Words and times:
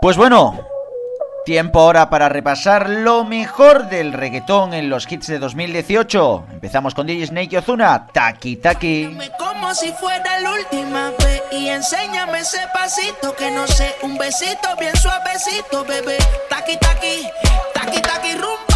Pues 0.00 0.16
bueno, 0.16 0.56
tiempo 1.44 1.80
ahora 1.80 2.08
para 2.08 2.28
repasar 2.28 2.88
lo 2.88 3.24
mejor 3.24 3.88
del 3.88 4.12
reggaetón 4.12 4.72
en 4.72 4.88
los 4.88 5.10
hits 5.10 5.26
de 5.26 5.40
2018. 5.40 6.46
Empezamos 6.52 6.94
con 6.94 7.08
DJ 7.08 7.26
Snake 7.26 7.48
y 7.50 7.56
Ozuna, 7.56 8.06
Taki 8.12 8.56
Taki. 8.56 9.18
Como 9.38 9.74
si 9.74 9.90
fuera 9.92 10.38
la 10.38 10.52
última 10.52 11.10
vez 11.18 11.42
y 11.50 11.68
enséñame 11.68 12.40
ese 12.40 12.60
pasito 12.72 13.34
que 13.34 13.50
no 13.50 13.66
sé, 13.66 13.96
un 14.02 14.16
besito 14.16 14.68
bien 14.78 14.94
suavecito, 14.96 15.84
bebé. 15.84 16.18
Taki 16.48 16.76
Taki, 16.76 17.26
Taki 17.74 18.00
Taki 18.00 18.32
rumba. 18.34 18.67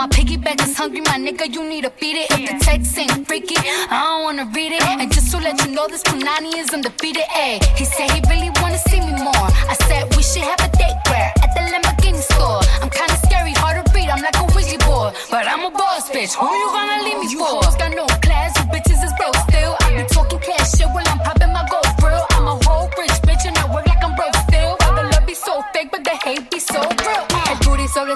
My 0.00 0.08
piggyback 0.08 0.58
is 0.66 0.74
hungry, 0.78 1.02
my 1.02 1.18
nigga, 1.20 1.44
you 1.52 1.62
need 1.68 1.84
to 1.84 1.92
beat 2.00 2.16
it. 2.16 2.30
If 2.32 2.48
the 2.48 2.56
text 2.64 2.96
ain't 2.96 3.26
freaky, 3.28 3.56
I 3.58 4.00
don't 4.00 4.22
wanna 4.24 4.46
read 4.56 4.72
it. 4.72 4.82
And 4.82 5.12
just 5.12 5.30
to 5.32 5.36
let 5.36 5.60
you 5.60 5.72
know, 5.72 5.86
this 5.88 6.02
Punani 6.02 6.56
is 6.56 6.72
undefeated. 6.72 7.28
Ayy, 7.36 7.60
he 7.76 7.84
said 7.84 8.10
he 8.10 8.20
really 8.32 8.48
wanna 8.62 8.78
see 8.88 9.00
me 9.00 9.12
more. 9.20 9.48
I 9.68 9.76
said 9.84 10.08
we 10.16 10.22
should 10.22 10.40
have 10.48 10.60
a 10.64 10.72
date 10.72 10.96
where 11.04 11.28
at 11.44 11.52
the 11.52 11.60
Lamborghini 11.68 12.22
store. 12.32 12.64
I'm 12.80 12.88
kinda 12.88 13.16
scary, 13.26 13.52
hard 13.52 13.84
to 13.84 13.92
read. 13.92 14.08
I'm 14.08 14.22
like 14.22 14.40
a 14.40 14.44
Ouija 14.56 14.78
board, 14.88 15.12
but 15.30 15.46
I'm 15.46 15.68
a 15.68 15.70
boss 15.70 16.08
bitch. 16.08 16.32
Who 16.32 16.48
you 16.48 16.68
gonna 16.72 17.04
leave 17.04 17.20
me 17.20 17.28
for? 17.36 17.60
You 17.60 17.76
got 17.76 17.92
no 17.92 18.06
class, 18.24 18.56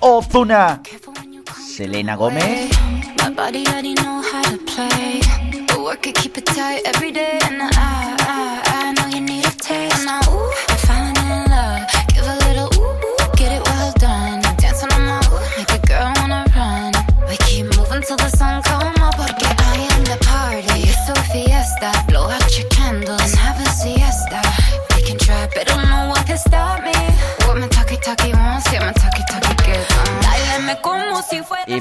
Ozuna, 0.00 0.82
Selena 1.76 2.16
Gómez. 2.16 2.70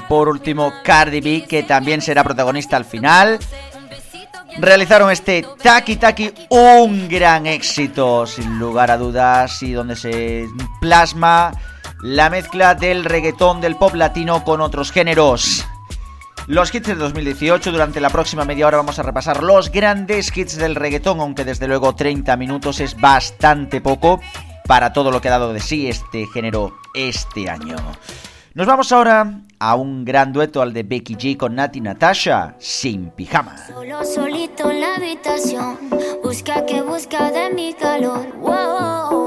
Por 0.10 0.28
último, 0.28 0.74
Cardi 0.84 1.22
B, 1.22 1.46
que 1.48 1.64
también 1.64 2.02
será 2.02 2.24
protagonista 2.24 2.76
al 2.76 2.84
final. 2.84 3.40
Realizaron 4.58 5.12
este 5.12 5.46
Taki 5.62 5.96
Taki, 5.98 6.34
un 6.50 7.08
gran 7.08 7.46
éxito, 7.46 8.26
sin 8.26 8.58
lugar 8.58 8.90
a 8.92 8.98
dudas, 8.98 9.62
y 9.62 9.72
donde 9.72 9.96
se 9.96 10.48
plasma 10.82 11.52
la 12.02 12.30
mezcla 12.30 12.74
del 12.74 13.06
reggaetón 13.06 13.62
del 13.62 13.76
pop 13.76 13.94
latino 13.94 14.44
con 14.44 14.62
otros 14.62 14.92
géneros. 14.92 15.66
Los 16.48 16.74
hits 16.74 16.88
de 16.88 16.96
2018, 16.96 17.72
durante 17.72 18.02
la 18.02 18.10
próxima 18.10 18.44
media 18.44 18.66
hora 18.66 18.78
vamos 18.78 18.98
a 18.98 19.04
repasar 19.04 19.44
los 19.44 19.72
grandes 19.72 20.36
hits 20.36 20.58
del 20.58 20.74
reggaetón, 20.74 21.20
aunque 21.20 21.46
desde 21.46 21.68
luego 21.68 21.94
30 21.94 22.36
minutos 22.38 22.80
es 22.80 23.00
bastante 23.00 23.82
poco 23.82 24.20
para 24.66 24.92
todo 24.92 25.12
lo 25.12 25.22
que 25.22 25.28
ha 25.28 25.32
dado 25.32 25.54
de 25.54 25.60
sí 25.60 25.88
este 25.88 26.26
género 26.34 26.76
este 26.96 27.48
año. 27.48 27.76
Nos 28.56 28.66
vamos 28.66 28.92
ahora 28.92 29.42
a 29.60 29.76
un 29.76 30.06
gran 30.06 30.32
dueto 30.32 30.62
al 30.62 30.74
de 30.74 30.84
Becky 30.84 31.16
G 31.16 31.38
con 31.38 31.56
Nati 31.56 31.82
Natasha, 31.82 32.56
sin 32.60 33.12
pijama. 33.12 33.58
Solo 33.68 34.04
solito 34.06 34.72
en 34.72 34.82
la 34.82 34.96
habitación, 34.96 35.78
busca 36.24 36.66
que 36.66 36.82
busca 36.82 37.32
de 37.32 37.54
mi 37.54 37.74
calor. 37.74 38.34
Wow. 38.40 39.19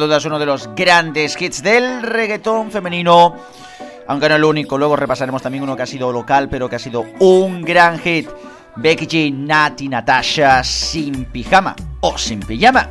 Sin 0.00 0.06
lugar 0.06 0.14
a 0.14 0.16
dudas, 0.16 0.24
uno 0.24 0.38
de 0.38 0.46
los 0.46 0.74
grandes 0.74 1.38
hits 1.38 1.62
del 1.62 2.02
reggaetón 2.02 2.70
femenino. 2.70 3.36
Aunque 4.08 4.30
no 4.30 4.36
el 4.36 4.44
único, 4.44 4.78
luego 4.78 4.96
repasaremos 4.96 5.42
también 5.42 5.62
uno 5.62 5.76
que 5.76 5.82
ha 5.82 5.86
sido 5.86 6.10
local, 6.10 6.48
pero 6.48 6.70
que 6.70 6.76
ha 6.76 6.78
sido 6.78 7.04
un 7.18 7.60
gran 7.60 7.98
hit. 7.98 8.26
Becky 8.76 9.06
G, 9.06 9.30
Nati, 9.30 9.90
Natasha, 9.90 10.64
sin 10.64 11.26
pijama 11.26 11.76
o 12.00 12.16
sin 12.16 12.40
pijama. 12.40 12.88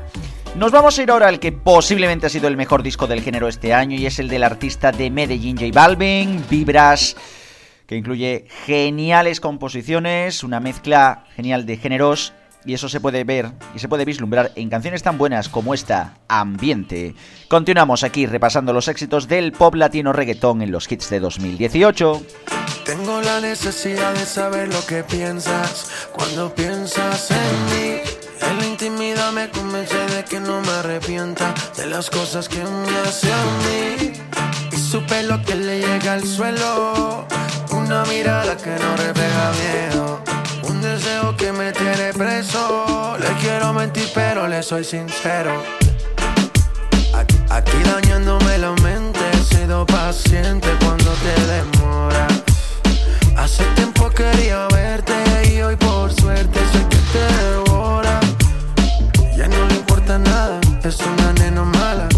Nos 0.56 0.72
vamos 0.72 1.00
a 1.00 1.02
ir 1.02 1.10
ahora 1.10 1.30
al 1.30 1.40
que 1.40 1.52
posiblemente 1.52 2.28
ha 2.28 2.30
sido 2.30 2.48
el 2.48 2.56
mejor 2.56 2.84
disco 2.84 3.08
del 3.08 3.24
género 3.24 3.48
este 3.48 3.74
año 3.74 3.98
y 3.98 4.06
es 4.06 4.20
el 4.20 4.28
del 4.28 4.44
artista 4.44 4.92
de 4.92 5.10
Medellín 5.10 5.58
J 5.58 5.72
Balvin, 5.74 6.46
Vibras, 6.48 7.16
que 7.88 7.96
incluye 7.96 8.46
geniales 8.68 9.40
composiciones, 9.40 10.44
una 10.44 10.60
mezcla 10.60 11.26
genial 11.36 11.66
de 11.66 11.78
géneros 11.78 12.34
y 12.66 12.74
eso 12.74 12.90
se 12.90 13.00
puede 13.00 13.24
ver 13.24 13.52
y 13.76 13.80
se 13.80 13.88
puede 13.88 14.06
vislumbrar 14.06 14.52
en 14.56 14.70
canciones 14.70 15.04
tan 15.04 15.18
buenas 15.18 15.50
como 15.50 15.74
esta, 15.74 16.16
Ambiente. 16.28 17.16
Continuamos 17.48 18.04
aquí 18.04 18.26
repasando 18.26 18.74
los 18.74 18.88
éxitos 18.88 19.28
del 19.28 19.52
pop 19.52 19.76
latino 19.76 20.14
reggaetón 20.14 20.62
en 20.62 20.72
los 20.72 20.92
hits 20.92 21.10
de 21.10 21.20
2018. 21.20 22.22
Tengo 22.86 23.22
la 23.22 23.40
necesidad 23.40 24.14
de 24.14 24.26
saber 24.26 24.74
lo 24.74 24.86
que 24.86 25.04
piensas 25.04 26.10
cuando 26.12 26.54
piensas 26.54 27.32
en 27.32 27.66
mí. 27.66 28.02
En 28.42 28.58
la 28.58 28.66
intimidad 28.66 29.32
me 29.32 29.50
convence 29.50 29.98
de 30.16 30.24
que 30.26 30.40
no 30.40 30.62
me 30.62 30.70
arrepienta 30.70 31.54
de 31.78 31.86
las 31.86 32.10
cosas 32.10 32.50
que 32.50 32.64
me 32.64 32.98
hace 33.00 33.32
a 33.32 33.44
mí. 33.64 34.14
Y 34.72 34.78
su 34.78 35.06
pelo 35.06 35.42
que 35.44 35.56
le 35.56 35.80
llega 35.82 36.14
al 36.14 36.26
suelo, 36.26 37.28
una 37.72 38.04
mirada 38.06 38.58
que 38.58 38.72
no 38.72 38.98
refleja 38.98 39.52
miedo. 39.52 40.29
Deseo 40.82 41.36
que 41.36 41.52
me 41.52 41.72
tiene 41.72 42.14
preso. 42.14 43.18
Le 43.20 43.28
quiero 43.42 43.74
mentir, 43.74 44.10
pero 44.14 44.48
le 44.48 44.64
soy 44.64 44.84
sincero. 44.84 45.64
Aquí, 47.50 47.78
dañándome 47.84 48.58
la 48.58 48.72
mente, 48.84 49.20
he 49.34 49.56
sido 49.56 49.86
paciente 49.86 50.68
cuando 50.84 51.12
te 51.24 51.36
demoras. 51.54 52.44
Hace 53.38 53.64
tiempo 53.76 54.10
quería 54.10 54.68
verte 54.68 55.14
y 55.52 55.62
hoy 55.62 55.76
por 55.76 56.14
suerte 56.14 56.60
sé 56.72 56.80
que 56.90 56.98
te 57.14 57.24
devora. 57.44 58.20
Ya 59.36 59.48
no 59.48 59.66
le 59.66 59.76
importa 59.76 60.18
nada, 60.20 60.60
es 60.84 61.00
una 61.00 61.34
nena 61.34 61.64
mala 61.64 62.09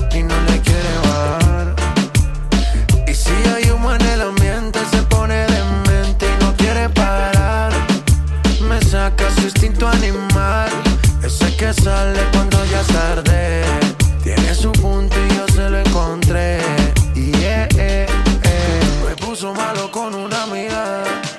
me 19.42 19.48
puso 19.48 19.54
malo 19.54 19.90
con 19.90 20.14
una 20.14 20.46
mirada. 20.46 21.31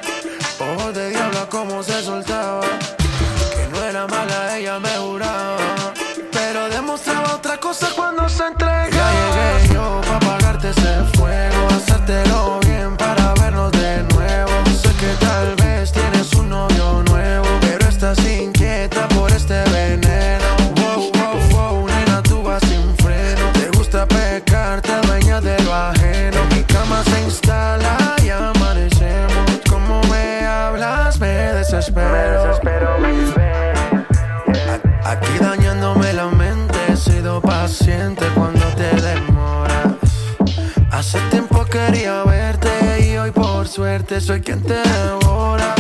Suerte 44.13 44.21
soy 44.21 44.41
quien 44.41 44.63
te 44.63 44.75
devora. 44.75 45.75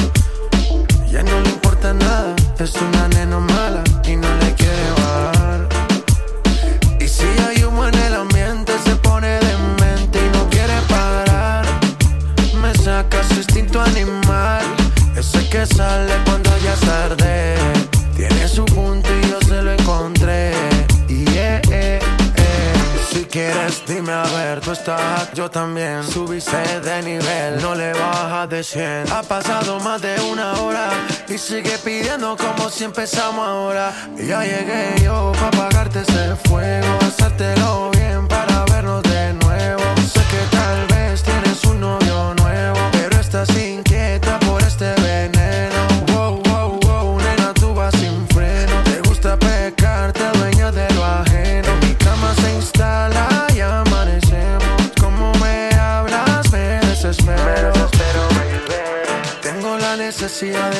Ya 1.10 1.22
no 1.22 1.40
le 1.40 1.48
importa 1.50 1.92
nada, 1.92 2.34
es 2.58 2.74
una 2.76 3.08
nena 3.08 3.38
mala 3.38 3.82
y 4.04 4.16
no 4.16 4.28
le 4.38 4.54
quiere 4.54 4.90
bajar. 4.96 5.68
Y 7.00 7.08
si 7.08 7.26
hay 7.46 7.64
humo 7.64 7.86
en 7.86 7.94
el 7.94 8.14
ambiente 8.14 8.72
se 8.84 8.96
pone 8.96 9.38
demente 9.38 10.18
y 10.18 10.36
no 10.36 10.48
quiere 10.48 10.80
parar. 10.88 11.66
Me 12.60 12.74
saca 12.74 13.22
su 13.24 13.34
instinto 13.34 13.80
animal, 13.80 14.64
ese 15.16 15.48
que 15.48 15.66
sale 15.66 16.14
cuando 16.24 16.50
ya 16.58 16.72
es 16.72 16.80
tarde. 16.80 17.56
Tiene 18.16 18.48
su 18.48 18.64
punto 18.64 19.08
y 19.22 19.28
yo 19.28 19.40
se 19.40 19.62
lo 19.62 19.72
encontré. 19.72 20.52
Y 21.08 21.24
eh, 21.36 21.60
eh, 21.70 22.00
eh. 22.36 22.72
Si 23.10 23.24
quieres, 23.24 23.82
dime 23.86 24.12
a 24.12 24.22
ver, 24.22 24.60
tú 24.60 24.72
estás, 24.72 25.32
yo 25.34 25.50
también. 25.50 26.02
Subiste 26.04 26.80
de 26.80 27.01
de 28.62 28.64
100. 28.64 29.12
Ha 29.12 29.22
pasado 29.22 29.80
más 29.80 30.00
de 30.00 30.14
una 30.30 30.52
hora 30.60 30.90
y 31.28 31.36
sigue 31.38 31.78
pidiendo 31.84 32.36
como 32.36 32.68
si 32.70 32.84
empezamos 32.84 33.46
ahora. 33.46 33.92
Ya 34.16 34.42
llegué 34.42 35.02
yo 35.02 35.32
para 35.32 35.48
apagarte 35.48 36.00
ese 36.00 36.36
fuego, 36.44 36.98
hacértelo 37.00 37.90
bien 37.90 38.28
para 38.28 38.51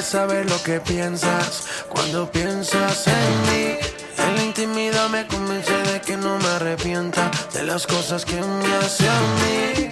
saber 0.03 0.51
lo 0.51 0.63
que 0.63 0.81
piensas 0.81 1.65
cuando 1.89 2.31
piensas 2.31 3.07
en 3.07 3.43
mí. 3.43 3.77
En 4.19 4.37
la 4.37 4.43
intimidad 4.43 5.09
me 5.09 5.27
convence 5.27 5.73
de 5.73 6.01
que 6.01 6.17
no 6.17 6.39
me 6.39 6.49
arrepienta 6.49 7.31
de 7.53 7.63
las 7.63 7.87
cosas 7.87 8.25
que 8.25 8.41
me 8.41 8.75
hace 8.77 9.09
a 9.09 9.21
mí. 9.39 9.89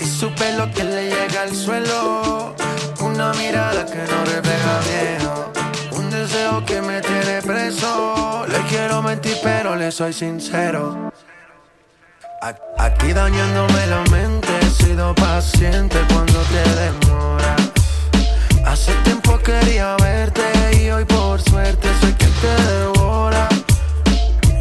Y 0.00 0.04
su 0.04 0.34
pelo 0.34 0.70
que 0.72 0.84
le 0.84 1.08
llega 1.08 1.42
al 1.42 1.54
suelo, 1.54 2.54
una 3.00 3.32
mirada 3.34 3.86
que 3.86 4.02
no 4.12 4.24
refleja 4.24 4.80
miedo. 4.90 5.52
Un 5.92 6.10
deseo 6.10 6.64
que 6.64 6.82
me 6.82 7.00
tiene 7.00 7.40
preso. 7.42 8.44
Le 8.48 8.58
quiero 8.68 9.02
mentir, 9.02 9.36
pero 9.42 9.76
le 9.76 9.90
soy 9.92 10.12
sincero. 10.12 11.12
Aquí 12.78 13.12
dañándome 13.12 13.86
la 13.86 14.02
mente, 14.10 14.48
he 14.60 14.84
sido 14.84 15.14
paciente 15.14 15.98
cuando 16.08 16.40
te 16.42 16.62
demoras. 16.80 17.33
Hace 18.66 18.92
tiempo 19.04 19.38
quería 19.38 19.96
verte 19.96 20.42
y 20.82 20.90
hoy 20.90 21.04
por 21.04 21.40
suerte 21.40 21.88
soy 22.00 22.12
quien 22.12 22.30
te 22.40 22.62
devora. 22.62 23.48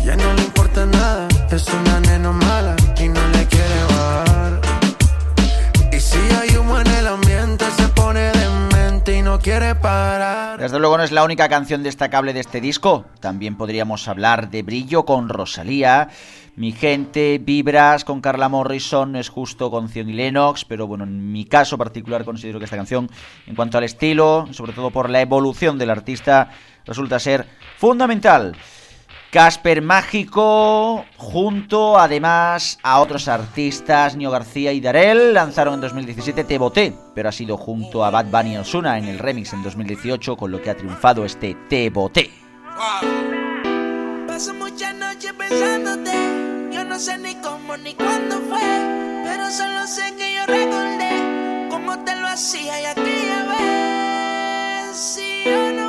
Ya 0.04 0.16
no 0.16 0.34
le 0.34 0.44
importa 0.44 0.86
nada, 0.86 1.28
es 1.52 1.68
una 1.68 2.00
nena 2.02 2.32
mala 2.32 2.76
y 3.00 3.10
no 3.10 3.28
le 3.30 3.46
quiere 3.48 3.84
bajar. 3.90 4.62
Y 5.92 6.00
si 6.00 6.20
hay 6.40 6.56
humo 6.58 6.80
en 6.80 6.88
el 6.88 7.08
ambiente 7.08 7.66
se 7.78 7.88
pone 7.90 8.32
demente 8.32 9.18
y 9.18 9.22
no 9.22 9.40
quiere 9.40 9.76
parar. 9.76 10.60
Desde 10.60 10.80
luego 10.80 10.98
no 10.98 11.04
es 11.04 11.12
la 11.12 11.24
única 11.24 11.50
canción 11.50 11.84
destacable 11.84 12.34
de 12.34 12.42
este 12.42 12.62
disco. 12.62 13.06
También 13.20 13.58
podríamos 13.58 14.08
hablar 14.08 14.50
de 14.50 14.64
Brillo 14.64 15.06
con 15.06 15.30
Rosalía, 15.30 16.10
Mi 16.56 16.72
gente, 16.72 17.40
Vibras 17.44 18.06
con 18.06 18.22
Carla 18.22 18.48
Morrison, 18.48 19.16
es 19.16 19.30
justo 19.30 19.72
con 19.72 19.90
Zion 19.90 20.10
y 20.10 20.14
Lennox, 20.14 20.66
pero 20.66 20.86
bueno, 20.86 21.04
en 21.04 21.32
mi 21.32 21.46
caso 21.46 21.80
particular 21.80 22.24
considero 22.24 22.60
que 22.60 22.66
esta 22.66 22.78
canción, 22.78 23.10
en 23.48 23.56
cuanto 23.56 23.80
al 23.80 23.84
estilo, 23.84 24.48
sobre 24.52 24.74
todo 24.74 24.92
por 24.92 25.10
la 25.10 25.22
evolución 25.22 25.80
del 25.80 25.90
artista, 25.90 26.52
resulta 26.86 27.18
ser 27.18 27.48
fundamental. 27.78 28.56
Casper 29.32 29.82
Mágico, 29.82 31.06
junto 31.18 31.98
además 31.98 32.78
a 32.84 33.00
otros 33.00 33.28
artistas, 33.28 34.16
Nio 34.16 34.30
García 34.30 34.74
y 34.74 34.80
Darel, 34.80 35.34
lanzaron 35.34 35.74
en 35.74 35.82
2017 35.82 36.44
Te 36.44 36.60
Boté, 36.60 36.94
pero 37.16 37.30
ha 37.30 37.32
sido 37.32 37.58
junto 37.58 38.06
a 38.06 38.12
Bad 38.12 38.28
Bunny 38.28 38.58
Osuna 38.58 39.00
en 39.00 39.06
el 39.06 39.18
remix 39.18 39.54
en 39.54 39.64
2018, 39.64 40.38
con 40.38 40.52
lo 40.52 40.62
que 40.62 40.70
ha 40.70 40.78
triunfado 40.78 41.26
este 41.26 41.58
Te 41.68 41.90
Boté. 41.90 42.30
Paso 44.34 44.52
muchas 44.56 44.96
noches 44.96 45.32
pensándote, 45.34 46.12
yo 46.72 46.84
no 46.86 46.98
sé 46.98 47.20
ni 47.20 47.36
cómo 47.36 47.78
ni 47.78 47.94
cuándo 47.94 48.42
fue, 48.50 48.68
pero 49.24 49.52
solo 49.52 49.86
sé 49.86 50.16
que 50.18 50.34
yo 50.34 50.44
recordé 50.48 51.68
cómo 51.70 52.04
te 52.04 52.16
lo 52.16 52.28
hacía 52.28 52.82
y 52.82 52.86
aquella 52.86 53.44
vez. 53.44 54.98
Si 54.98 55.44
yo 55.46 55.72
no 55.74 55.83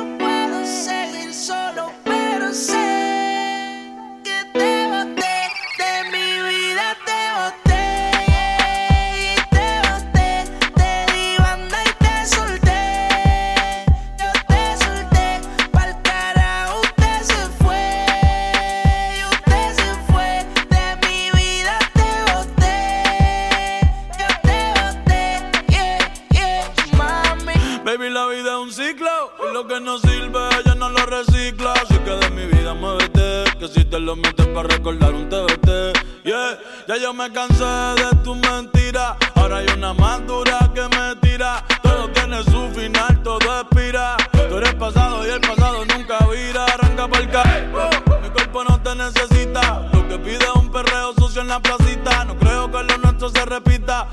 lo 29.53 29.67
que 29.67 29.79
no 29.79 29.99
sirve, 29.99 30.39
ella 30.59 30.73
no 30.75 30.89
lo 30.89 31.05
recicla. 31.05 31.73
Así 31.73 31.97
que 31.99 32.09
de 32.09 32.29
mi 32.31 32.45
vida 32.45 32.73
muévete, 32.73 33.43
que 33.59 33.67
si 33.67 33.85
te 33.85 33.99
lo 33.99 34.15
metes 34.15 34.47
para 34.47 34.67
recordar 34.69 35.13
un 35.13 35.29
TBT. 35.29 35.93
Yeah, 36.23 36.59
ya 36.87 36.97
yo 36.97 37.13
me 37.13 37.31
cansé 37.31 37.63
de 37.63 38.15
tu 38.23 38.33
mentira. 38.33 39.17
Ahora 39.35 39.57
hay 39.57 39.67
una 39.77 39.93
más 39.93 40.25
dura 40.25 40.71
que 40.73 40.81
me 40.81 41.15
tira. 41.17 41.63
Todo 41.83 42.09
tiene 42.09 42.43
su 42.43 42.71
final, 42.73 43.21
todo 43.21 43.61
expira. 43.61 44.17
Tú 44.49 44.57
eres 44.57 44.73
pasado 44.73 45.25
y 45.27 45.29
el 45.29 45.41
pasado 45.41 45.85
nunca 45.85 46.17
vira. 46.25 46.65
Arranca 46.65 47.07
para 47.07 47.23
el 47.23 47.29
carro, 47.29 47.89
mi 48.23 48.29
cuerpo 48.29 48.63
no 48.63 48.81
te 48.81 48.95
necesita. 48.95 49.87
Lo 49.93 50.07
que 50.07 50.17
pide 50.17 50.43
es 50.43 50.55
un 50.55 50.71
perreo 50.71 51.13
sucio 51.13 51.41
en 51.41 51.49
la 51.49 51.59
placita. 51.59 52.25
No 52.25 52.35
creo 52.37 52.71
que 52.71 52.83
lo 52.83 52.97
nuestro 52.97 53.29
se 53.29 53.45
repita. 53.45 54.07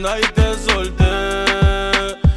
y 0.00 0.32
te 0.32 0.54
solté. 0.54 1.04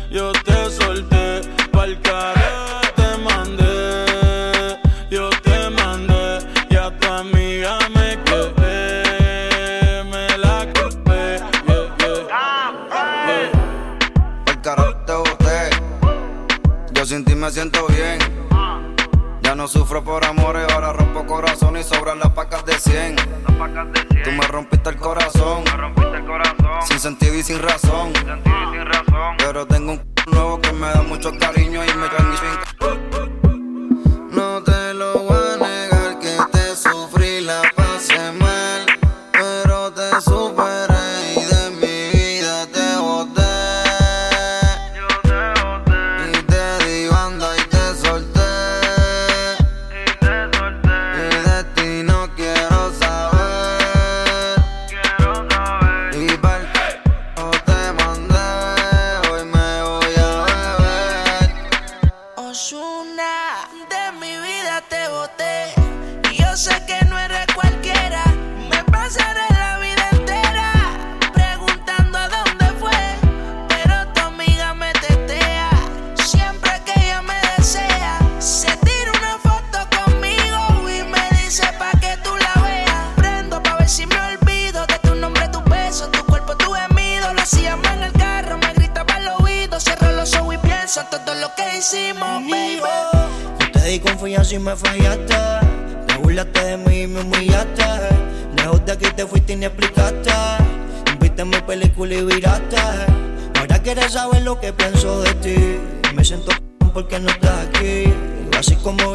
Yo 0.09 0.31
te 0.31 0.69
solté 0.71 1.41
pa'l 1.71 1.99
cara 2.01 2.81
te 2.95 3.17
mandé. 3.23 4.77
Yo 5.11 5.29
te 5.43 5.69
mandé 5.69 6.39
y 6.69 6.75
a 6.75 6.89
tu 6.97 7.07
amiga 7.07 7.77
me 7.93 8.17
quedé. 8.23 10.03
Me 10.05 10.37
la 10.39 10.65
culpé. 10.73 11.39
Yeah, 11.67 12.21
yeah. 13.27 13.51
El 14.47 14.61
te 15.05 15.13
boté. 15.13 15.69
Yo 16.93 17.05
sin 17.05 17.23
ti 17.23 17.35
me 17.35 17.51
siento 17.51 17.85
bien 17.87 18.30
sufro 19.67 20.03
por 20.03 20.25
amores, 20.25 20.71
ahora 20.71 20.93
rompo 20.93 21.25
corazón 21.25 21.77
y 21.77 21.83
sobran 21.83 22.19
las 22.19 22.29
pacas 22.29 22.65
de 22.65 22.73
100. 22.73 23.15
Tú 24.23 24.31
me 24.31 24.47
rompiste 24.47 24.89
el 24.89 24.97
corazón, 24.97 25.63
sin 26.83 26.99
sentido 26.99 27.35
y 27.35 27.43
sin 27.43 27.61
razón. 27.61 28.13
Pero 29.37 29.65
tengo 29.65 29.93
un 29.93 30.01
nuevo 30.27 30.59
que 30.59 30.71
me 30.73 30.87
da 30.87 31.01
mucho 31.01 31.31
cariño 31.37 31.83
y 31.83 31.87
me 31.93 32.07
No 33.43 33.50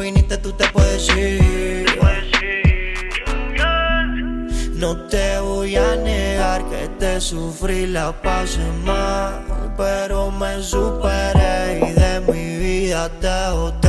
viniste, 0.07 0.37
tú 0.37 0.51
te 0.53 0.65
puedes 0.69 1.09
ir. 1.15 1.85
No 4.73 4.95
te 5.07 5.39
voy 5.39 5.75
a 5.75 5.95
negar 5.95 6.63
que 6.69 6.87
te 6.99 7.19
sufrí 7.19 7.87
la 7.87 8.11
pasé 8.21 8.67
mal, 8.85 9.73
pero 9.75 10.29
me 10.29 10.61
superé 10.61 11.79
y 11.87 11.91
de 12.01 12.13
mi 12.31 12.57
vida 12.57 13.09
te 13.19 13.51
boté. 13.55 13.86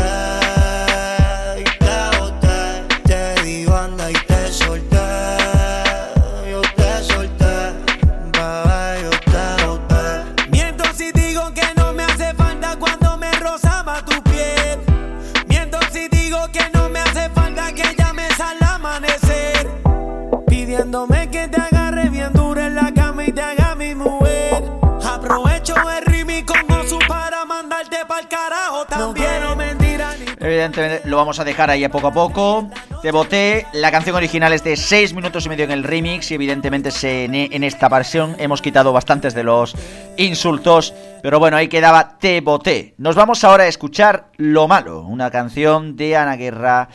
Evidentemente 30.40 31.08
lo 31.08 31.16
vamos 31.16 31.40
a 31.40 31.44
dejar 31.44 31.70
ahí 31.70 31.84
a 31.84 31.90
poco 31.90 32.08
a 32.08 32.12
poco. 32.12 32.70
Te 33.02 33.12
boté. 33.12 33.66
La 33.72 33.90
canción 33.90 34.16
original 34.16 34.52
es 34.52 34.62
de 34.64 34.76
6 34.76 35.14
minutos 35.14 35.46
y 35.46 35.48
medio 35.48 35.64
en 35.64 35.70
el 35.70 35.84
remix. 35.84 36.30
Y 36.30 36.34
evidentemente 36.34 36.90
en 37.02 37.64
esta 37.64 37.88
versión 37.88 38.36
hemos 38.38 38.62
quitado 38.62 38.92
bastantes 38.92 39.34
de 39.34 39.44
los 39.44 39.74
insultos. 40.16 40.94
Pero 41.22 41.38
bueno, 41.38 41.56
ahí 41.56 41.68
quedaba 41.68 42.18
Te 42.18 42.40
boté. 42.40 42.94
Nos 42.98 43.16
vamos 43.16 43.42
ahora 43.44 43.64
a 43.64 43.68
escuchar 43.68 44.28
Lo 44.36 44.68
Malo, 44.68 45.02
una 45.02 45.30
canción 45.30 45.96
de 45.96 46.16
Ana 46.16 46.36
Guerra 46.36 46.88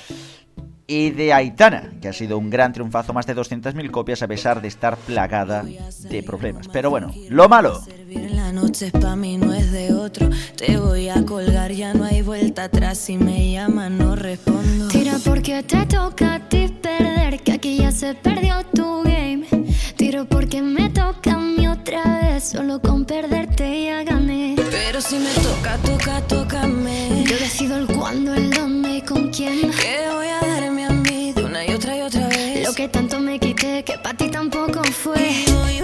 y 0.94 1.10
de 1.10 1.34
Aitana, 1.34 1.92
que 2.00 2.08
ha 2.08 2.14
sido 2.14 2.38
un 2.38 2.52
gran 2.52 2.72
triunfazo, 2.72 3.14
más 3.14 3.26
de 3.26 3.36
200.000 3.36 3.90
copias 3.90 4.22
a 4.22 4.28
pesar 4.28 4.62
de 4.62 4.68
estar 4.68 4.96
plagada 4.96 5.64
de 5.64 6.24
problemas. 6.24 6.68
Pero 6.68 6.92
bueno, 6.92 7.12
lo 7.30 7.50
malo. 7.50 7.82
La 8.30 8.52
noche 8.52 8.92
para 8.92 9.16
mí 9.16 9.38
no 9.38 9.54
es 9.54 9.72
de 9.72 9.92
otro. 9.92 10.30
Te 10.56 10.78
voy 10.78 11.10
a 11.10 11.26
colgar, 11.26 11.72
ya 11.72 11.96
no 11.96 12.04
hay 12.04 12.22
vuelta 12.22 12.66
atrás. 12.66 13.00
Si 13.00 13.18
me 13.18 13.52
llaman, 13.52 13.98
no 13.98 14.16
respondo. 14.16 14.88
Tira 14.90 15.18
porque 15.26 15.64
te 15.64 15.84
toca 15.88 16.36
a 16.36 16.40
ti 16.48 16.68
perder, 16.68 17.40
que 17.42 17.54
aquí 17.54 17.78
ya 17.78 17.92
se 17.92 18.14
perdió 18.14 18.64
tu 18.74 19.02
game. 19.02 19.48
Tiro 19.98 20.26
porque 20.26 20.62
me 20.62 20.92
toca 20.92 21.34
a 21.34 21.40
mí 21.40 21.63
otra 21.84 22.22
vez, 22.22 22.46
solo 22.46 22.80
con 22.80 23.04
perderte 23.04 23.84
ya 23.88 24.04
gané. 24.04 24.56
Pero 24.72 25.02
si 25.02 25.18
me 25.18 25.34
toca, 25.34 25.78
toca, 25.80 26.22
tócame. 26.28 27.26
Yo 27.26 27.38
decido 27.38 27.76
el 27.76 27.88
cuándo, 27.88 28.34
el 28.34 28.50
dónde 28.52 28.98
y 28.98 29.02
con 29.02 29.30
quién. 29.32 29.70
Que 29.72 29.98
voy 30.14 30.28
a 30.28 30.40
darme 30.48 30.86
a 30.86 30.90
mí 30.92 31.34
de 31.34 31.44
una 31.44 31.66
y 31.66 31.74
otra 31.74 31.98
y 31.98 32.02
otra 32.02 32.30
vez. 32.30 32.66
Lo 32.66 32.74
que 32.74 32.88
tanto 32.88 33.20
me 33.20 33.38
quité, 33.38 33.84
que 33.84 33.98
para 33.98 34.16
ti 34.16 34.30
tampoco 34.30 34.82
fue. 34.86 35.44
Y 35.78 35.82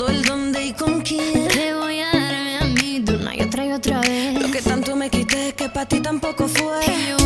el 0.00 0.22
dónde 0.22 0.64
y 0.64 0.72
con 0.72 1.02
quién. 1.02 1.48
Te 1.48 1.74
voy 1.74 2.00
a 2.00 2.10
darme 2.12 2.58
a 2.58 2.64
mí 2.64 3.00
de 3.00 3.14
una 3.14 3.36
y 3.36 3.42
otra 3.42 3.66
y 3.66 3.72
otra 3.72 4.00
vez. 4.00 4.40
Lo 4.40 4.50
que 4.50 4.62
tanto 4.62 4.96
me 4.96 5.10
quité 5.10 5.52
que 5.54 5.68
para 5.68 5.86
ti 5.86 6.00
tampoco 6.00 6.48
fue. 6.48 6.80
Y 6.86 7.08
yo 7.10 7.21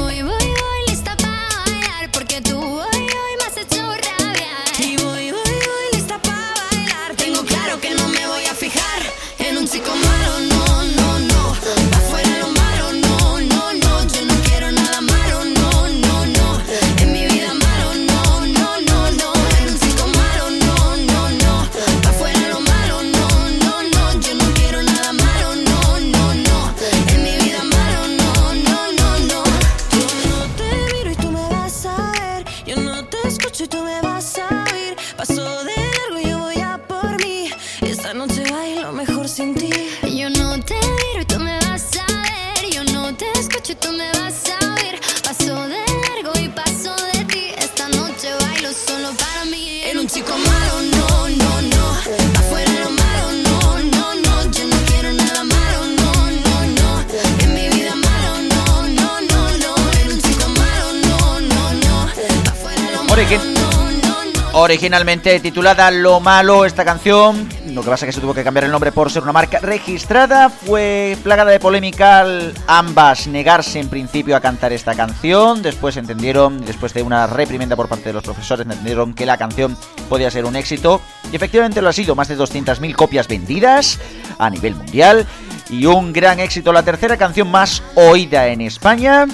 Originalmente 64.77 65.41
titulada 65.41 65.91
Lo 65.91 66.21
Malo, 66.21 66.67
esta 66.67 66.85
canción, 66.85 67.49
lo 67.69 67.83
que 67.83 67.89
pasa 67.89 68.05
es 68.05 68.09
que 68.09 68.13
se 68.13 68.21
tuvo 68.21 68.35
que 68.35 68.45
cambiar 68.45 68.65
el 68.65 68.71
nombre 68.71 68.93
por 68.93 69.11
ser 69.11 69.23
una 69.23 69.33
marca 69.33 69.59
registrada, 69.59 70.51
fue 70.51 71.17
plagada 71.23 71.51
de 71.51 71.59
polémica 71.59 72.21
al 72.21 72.53
ambas 72.67 73.27
negarse 73.27 73.81
en 73.81 73.89
principio 73.89 74.37
a 74.37 74.41
cantar 74.41 74.75
esta 74.75 74.95
canción, 74.95 75.63
después 75.63 75.97
entendieron, 75.97 76.63
después 76.63 76.93
de 76.93 77.03
una 77.03 77.27
reprimenda 77.27 77.75
por 77.75 77.89
parte 77.89 78.11
de 78.11 78.13
los 78.13 78.23
profesores, 78.23 78.67
entendieron 78.67 79.15
que 79.15 79.25
la 79.25 79.39
canción 79.39 79.79
podía 80.11 80.31
ser 80.31 80.45
un 80.45 80.57
éxito, 80.57 81.01
y 81.33 81.37
efectivamente 81.37 81.81
lo 81.81 81.89
ha 81.89 81.95
sido, 81.95 82.15
más 82.15 82.29
de 82.29 82.37
200.000 82.37 82.95
copias 82.95 83.29
vendidas 83.29 83.99
a 84.39 84.51
nivel 84.51 84.75
mundial, 84.75 85.27
y 85.71 85.87
un 85.87 86.13
gran 86.13 86.39
éxito, 86.39 86.71
la 86.75 86.83
tercera 86.83 87.17
canción 87.17 87.51
más 87.51 87.83
oída 87.95 88.49
en 88.49 88.61
España, 88.61 89.27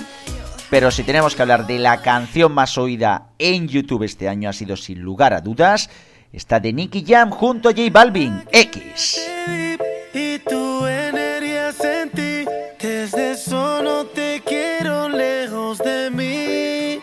pero 0.73 0.91
si 0.91 1.03
tenemos 1.03 1.37
que 1.37 1.43
hablar 1.43 1.67
de 1.67 1.79
la 1.79 2.01
canción 2.01 2.51
más 2.51 2.79
oída 2.79 3.27
en 3.39 3.69
YouTube 3.69 4.05
este 4.05 4.27
año 4.27 4.49
ha 4.49 4.55
sido 4.55 4.75
sin 4.75 5.01
lugar 5.01 5.35
a 5.35 5.43
dudas 5.43 5.91
esta 6.33 6.61
de 6.61 6.73
Nicky 6.73 7.05
Jam 7.07 7.29
junto 7.29 7.69
a 7.69 7.73
J 7.73 7.91
Balvin, 7.93 8.43
X. 8.51 9.21
Y 10.15 10.39
tu 10.39 10.87
energía 10.87 11.73
sentí 11.73 12.47
Desde 12.81 13.33
eso 13.33 13.83
no 13.83 14.07
te 14.07 14.41
quiero 14.47 15.11
lejos 15.11 15.77
de 15.77 16.09
mí. 16.11 17.03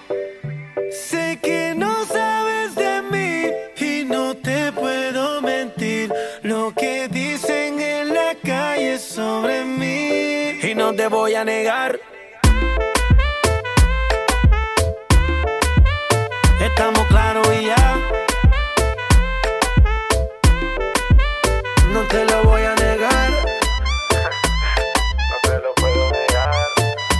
Sé 0.92 1.38
que 1.40 1.76
no 1.78 2.06
sabes 2.06 2.74
de 2.74 3.04
mí 3.04 3.52
Y 3.80 4.04
no 4.04 4.34
te 4.34 4.72
puedo 4.72 5.44
mentir. 5.44 6.12
Lo 6.42 6.74
que 6.74 7.08
dicen 7.08 7.80
en 7.80 8.16
la 8.16 8.34
calle 8.44 8.98
sobre 8.98 9.64
mí. 9.64 10.58
Y 10.68 10.74
no 10.74 10.92
te 10.96 11.08
voy 11.08 11.36
a 11.36 11.46
negar 11.46 12.00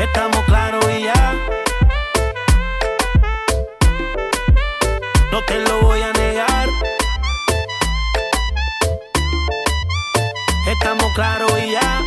Estamos 0.00 0.42
claros 0.46 0.82
y 0.90 1.02
ya. 1.02 1.34
No 5.30 5.44
te 5.44 5.58
lo 5.60 5.82
voy 5.82 6.00
a 6.00 6.10
negar. 6.14 6.68
Estamos 10.66 11.04
claros 11.14 11.52
y 11.62 11.72
ya. 11.72 12.02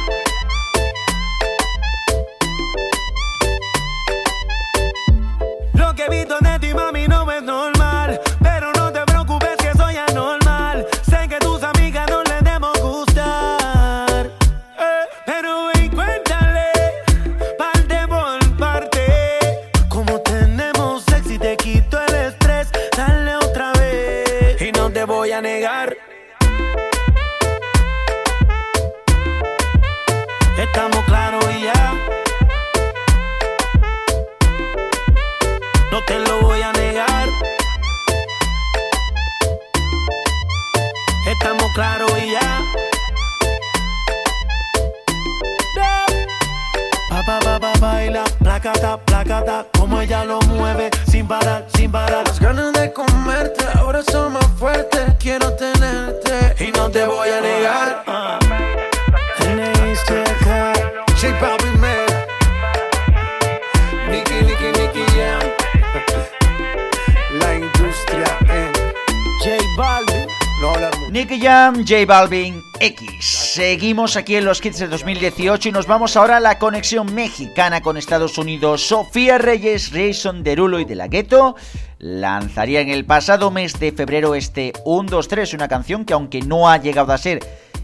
Balvin. 69.77 70.27
No 70.61 70.73
Nicky 71.09 71.39
Jam, 71.39 71.83
J 71.85 72.05
Balvin, 72.05 72.61
X. 72.79 73.09
Seguimos 73.19 74.15
aquí 74.15 74.35
en 74.35 74.45
los 74.45 74.61
kits 74.61 74.79
de 74.79 74.87
2018 74.87 75.69
y 75.69 75.71
nos 75.71 75.87
vamos 75.87 76.15
ahora 76.15 76.37
a 76.37 76.39
la 76.39 76.59
conexión 76.59 77.13
mexicana 77.13 77.81
con 77.81 77.97
Estados 77.97 78.37
Unidos. 78.37 78.87
Sofía 78.87 79.37
Reyes, 79.37 79.91
Jason 79.91 80.43
Derulo 80.43 80.79
y 80.79 80.85
De 80.85 80.95
La 80.95 81.07
Ghetto 81.07 81.55
lanzaría 81.97 82.81
en 82.81 82.89
el 82.89 83.05
pasado 83.05 83.49
mes 83.51 83.79
de 83.79 83.91
febrero 83.91 84.35
este 84.35 84.73
1, 84.85 85.09
2, 85.09 85.27
3, 85.27 85.53
una 85.55 85.67
canción 85.67 86.05
que 86.05 86.13
aunque 86.13 86.41
no 86.41 86.69
ha 86.69 86.77
llegado 86.77 87.11
a 87.11 87.17
ser 87.17 87.39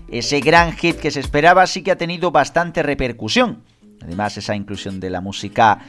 ese 0.10 0.40
gran 0.42 0.74
hit 0.74 0.98
que 0.98 1.12
se 1.12 1.20
esperaba 1.20 1.66
sí 1.68 1.82
que 1.82 1.92
ha 1.92 1.98
tenido 1.98 2.32
bastante 2.32 2.84
repercusión. 2.84 3.64
Además, 4.02 4.38
esa 4.38 4.56
inclusión 4.56 5.00
de 5.00 5.10
la 5.10 5.22
música 5.22 5.80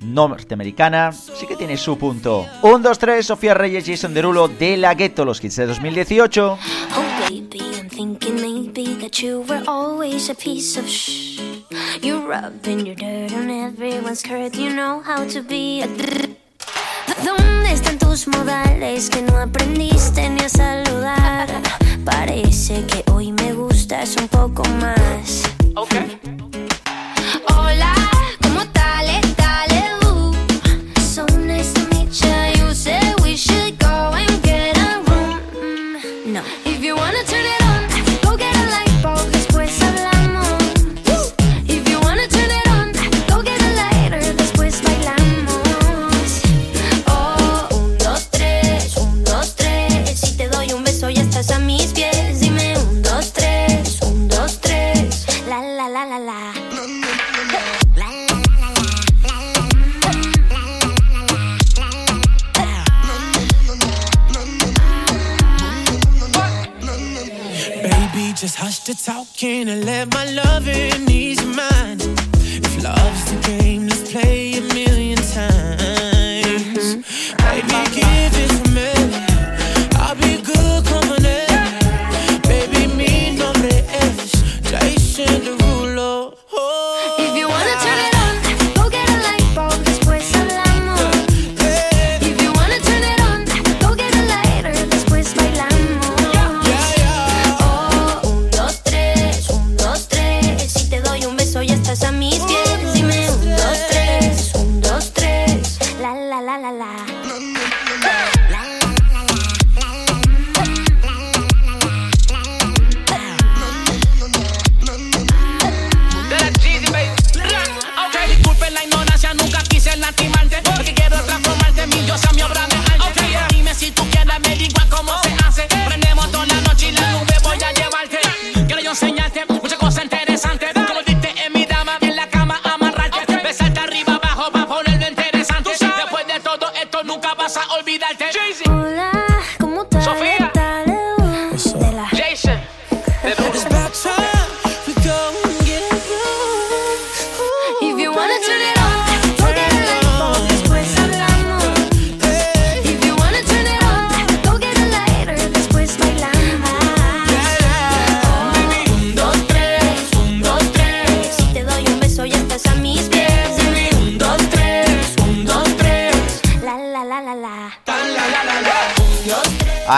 norteamericana 0.00 1.12
sí 1.12 1.46
que 1.46 1.56
tiene 1.56 1.76
su 1.76 1.96
punto. 1.98 2.46
1, 2.62 2.78
2, 2.78 2.98
3, 2.98 3.26
Sofía 3.26 3.54
Reyes, 3.54 3.84
Jason 3.86 4.14
Derulo 4.14 4.48
de 4.48 4.76
La 4.76 4.94
Ghetto, 4.94 5.24
los 5.24 5.42
hits 5.42 5.56
de 5.56 5.66
2018. 5.66 6.58
Oh, 6.96 7.04
baby, 7.28 7.60
I'm 7.78 7.88
thinking 7.88 8.36
maybe 8.36 8.96
that 9.00 9.22
you 9.22 9.44
were 9.48 9.62
always 9.66 10.30
a 10.30 10.34
piece 10.34 10.78
of 10.78 10.86
shh. 10.86 11.40
You 12.02 12.26
rubbing 12.26 12.86
your 12.86 12.94
dirt 12.94 13.32
on 13.32 13.50
everyone's 13.50 14.20
skirt, 14.20 14.54
you 14.54 14.70
know 14.70 15.02
how 15.02 15.24
to 15.26 15.42
be 15.42 15.82
a 15.82 15.88
¿Dónde 17.24 17.72
están 17.72 17.98
tus 17.98 18.28
modales 18.28 19.08
que 19.10 19.22
no 19.22 19.38
aprendiste 19.38 20.28
ni 20.28 20.42
a 20.42 20.48
saludar? 20.48 21.48
Parece 22.04 22.84
que 22.84 23.04
hoy 23.10 23.32
me 23.32 23.52
gustas 23.52 24.16
un 24.16 24.28
poco 24.28 24.62
más. 24.80 25.42
Okay. 25.74 26.20
Hola, 27.48 27.94
Oh. 86.18 87.16
If 87.18 87.36
you 87.36 87.46
wanna 87.46 87.74
turn 87.82 87.98
it 88.06 88.15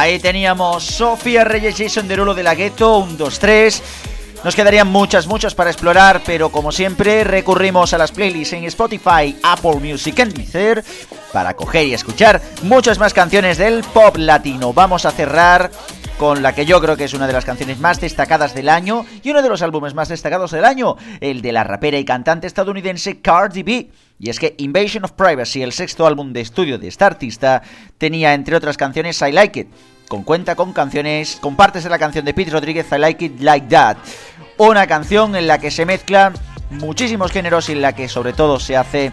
Ahí 0.08 0.18
teníamos 0.18 0.84
Sofía 0.84 1.44
Reyes, 1.44 1.74
Jason 1.76 2.08
Derulo 2.08 2.34
de 2.34 2.42
la 2.42 2.54
Gueto, 2.54 2.96
1, 2.96 3.12
2, 3.18 3.38
3. 3.38 3.82
Nos 4.42 4.56
quedarían 4.56 4.88
muchas, 4.88 5.26
muchas 5.26 5.54
para 5.54 5.68
explorar, 5.68 6.22
pero 6.24 6.50
como 6.50 6.72
siempre 6.72 7.24
recurrimos 7.24 7.92
a 7.92 7.98
las 7.98 8.10
playlists 8.10 8.54
en 8.54 8.64
Spotify, 8.64 9.36
Apple 9.42 9.74
Music 9.74 10.18
y 10.20 10.24
Deezer 10.32 10.82
para 11.30 11.52
coger 11.52 11.88
y 11.88 11.92
escuchar 11.92 12.40
muchas 12.62 12.98
más 12.98 13.12
canciones 13.12 13.58
del 13.58 13.84
pop 13.84 14.16
latino. 14.16 14.72
Vamos 14.72 15.04
a 15.04 15.10
cerrar 15.10 15.70
con 16.16 16.42
la 16.42 16.54
que 16.54 16.64
yo 16.64 16.80
creo 16.80 16.96
que 16.96 17.04
es 17.04 17.12
una 17.12 17.26
de 17.26 17.34
las 17.34 17.44
canciones 17.44 17.78
más 17.78 18.00
destacadas 18.00 18.54
del 18.54 18.70
año 18.70 19.04
y 19.22 19.30
uno 19.30 19.42
de 19.42 19.50
los 19.50 19.60
álbumes 19.60 19.92
más 19.92 20.08
destacados 20.08 20.52
del 20.52 20.64
año, 20.64 20.96
el 21.20 21.42
de 21.42 21.52
la 21.52 21.64
rapera 21.64 21.98
y 21.98 22.06
cantante 22.06 22.46
estadounidense 22.46 23.20
Cardi 23.20 23.62
B. 23.62 23.90
Y 24.18 24.30
es 24.30 24.40
que 24.40 24.54
Invasion 24.58 25.04
of 25.04 25.12
Privacy, 25.12 25.62
el 25.62 25.72
sexto 25.72 26.06
álbum 26.06 26.32
de 26.32 26.40
estudio 26.40 26.78
de 26.78 26.88
esta 26.88 27.06
artista, 27.06 27.62
tenía 27.98 28.34
entre 28.34 28.56
otras 28.56 28.76
canciones 28.76 29.22
I 29.22 29.30
Like 29.30 29.60
It, 29.60 29.68
con 30.08 30.22
cuenta 30.22 30.56
con 30.56 30.72
canciones, 30.72 31.38
de 31.84 31.90
la 31.90 31.98
canción 31.98 32.24
de 32.24 32.34
Pete 32.34 32.50
Rodríguez 32.50 32.86
I 32.90 32.98
Like 32.98 33.24
It 33.24 33.40
Like 33.40 33.68
That, 33.68 33.98
una 34.56 34.86
canción 34.86 35.36
en 35.36 35.46
la 35.46 35.58
que 35.58 35.70
se 35.70 35.86
mezclan 35.86 36.34
muchísimos 36.70 37.30
géneros 37.30 37.68
y 37.68 37.72
en 37.72 37.82
la 37.82 37.94
que 37.94 38.08
sobre 38.08 38.32
todo 38.32 38.58
se 38.58 38.76
hace 38.76 39.12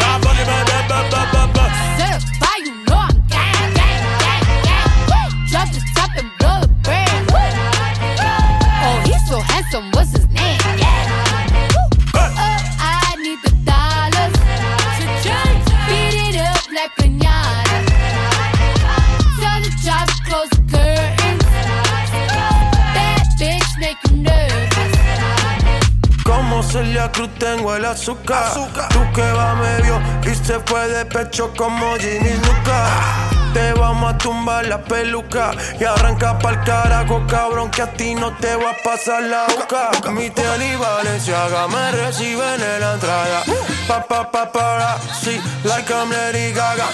District 0.00 0.04
in 0.04 0.04
the 0.04 0.04
chain. 0.04 0.04
Ah, 0.04 0.18
bunny, 0.22 0.44
ba, 0.44 0.58
ba, 0.66 0.78
ba, 0.88 0.98
ba, 1.10 1.22
ba, 1.32 1.42
ba. 1.54 1.64
Certified, 1.98 2.66
you 2.66 2.75
Como 26.56 26.68
Celia 26.70 27.12
Cruz 27.12 27.28
tengo 27.38 27.76
el 27.76 27.84
azúcar. 27.84 28.54
Tú 28.88 29.00
que 29.14 29.20
va 29.20 29.54
medio 29.56 30.00
y 30.24 30.34
se 30.34 30.58
fue 30.60 30.88
de 30.88 31.04
pecho 31.04 31.52
como 31.54 31.96
Ginny 31.96 32.32
Luca. 32.32 33.28
Te 33.52 33.74
vamos 33.74 34.14
a 34.14 34.16
tumbar 34.16 34.64
la 34.64 34.82
peluca 34.82 35.50
y 35.78 35.84
arranca 35.84 36.38
pa'l 36.38 36.64
carajo, 36.64 37.22
cabrón, 37.26 37.70
que 37.70 37.82
a 37.82 37.92
ti 37.92 38.14
no 38.14 38.34
te 38.38 38.56
va 38.56 38.70
a 38.70 38.76
pasar 38.82 39.24
la 39.24 39.44
boca. 39.54 39.90
Mi 40.12 40.30
tele 40.30 40.72
y 40.72 40.76
Valenciaga 40.76 41.68
me 41.68 41.92
reciben 41.92 42.62
en 42.62 42.80
la 42.80 42.94
entrada. 42.94 43.42
Pa, 43.86 44.02
pa, 44.04 44.30
pa, 44.30 44.50
para, 44.50 44.96
sí, 45.12 45.38
like 45.62 45.92
I'm 45.92 46.10
Lady 46.10 46.54
Gaga. 46.54 46.86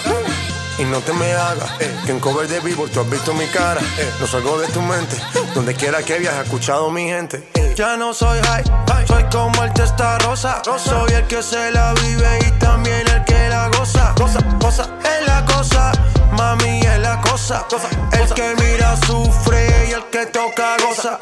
Y 0.78 0.85
no 0.85 1.00
te 1.00 1.12
me 1.12 1.32
hagas, 1.32 1.70
eh, 1.80 1.94
que 2.06 2.12
en 2.12 2.20
cover 2.20 2.48
de 2.48 2.61
vivo 2.61 2.88
tú 2.88 3.00
has 3.00 3.11
visto 3.11 3.32
mi 3.35 3.46
cara. 3.46 3.80
Eh, 3.98 4.12
no 4.20 4.26
salgo 4.26 4.58
de 4.58 4.68
tu 4.68 4.80
mente, 4.80 5.16
donde 5.54 5.74
quiera 5.74 6.02
que 6.02 6.18
viajes, 6.18 6.40
he 6.40 6.42
escuchado 6.44 6.90
mi 6.90 7.04
gente. 7.04 7.48
Eh, 7.54 7.74
ya 7.76 7.96
no 7.96 8.12
soy 8.14 8.40
high, 8.40 8.64
soy 9.06 9.24
como 9.30 9.62
el 9.64 9.72
testa 9.74 10.18
rosa. 10.18 10.62
Soy 10.64 11.12
el 11.12 11.26
que 11.26 11.42
se 11.42 11.70
la 11.72 11.92
vive 11.94 12.38
y 12.46 12.50
también 12.58 13.06
el 13.08 13.24
que 13.24 13.48
la 13.48 13.68
goza. 13.68 14.14
Cosa, 14.16 14.40
cosa, 14.61 14.88
es 15.04 15.26
la 15.26 15.44
cosa, 15.44 15.92
mami 16.32 16.80
es 16.80 16.98
la 16.98 17.20
cosa. 17.20 17.66
El 18.12 18.35
que 18.35 18.54
mira 18.62 18.96
sufre 19.06 19.88
y 19.88 19.92
el 19.92 20.04
que 20.06 20.26
toca 20.26 20.76
goza. 20.78 21.18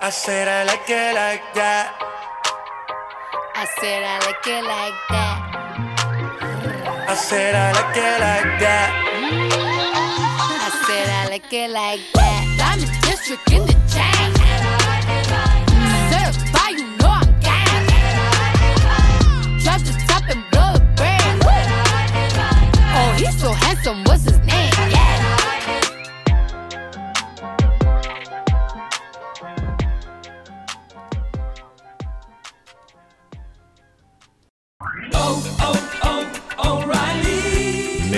I 0.00 0.10
said 0.10 0.46
I 0.46 0.64
like 0.64 0.88
it 0.88 1.14
like 1.14 1.42
that. 1.54 1.90
I 3.56 3.66
said 3.80 4.04
I 4.04 4.18
like 4.24 4.46
it 4.46 4.64
like 4.64 4.94
that. 5.08 5.47
I 7.10 7.14
said 7.14 7.54
I 7.54 7.72
like 7.72 7.96
it 7.96 8.20
like 8.20 8.60
that. 8.60 8.92
I 10.60 10.68
said 10.84 11.08
I 11.08 11.28
like 11.30 11.50
it 11.54 11.70
like 11.70 12.00
that. 12.12 12.44
Diamond 12.58 12.92
district 13.00 13.50
in 13.50 13.64
the 13.64 13.72
chain. 13.88 14.34
Certified, 16.12 16.76
you 16.78 16.84
know 16.98 17.08
I'm 17.08 17.32
gang. 17.40 17.86
Drop 19.64 19.80
the 19.80 19.94
top 20.06 20.28
and 20.28 20.44
blow 20.50 20.74
the 20.74 20.80
brand. 20.96 21.40
Oh, 22.92 23.10
he's 23.16 23.40
so 23.40 23.52
handsome. 23.52 24.07